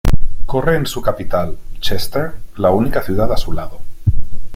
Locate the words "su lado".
3.37-3.81